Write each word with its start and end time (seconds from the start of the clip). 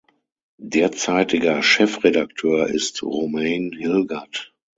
Derzeitiger 0.63 1.61
Chefredakteur 1.61 2.65
ist 2.65 3.03
Romain 3.03 3.71
Hilgert. 3.71 4.51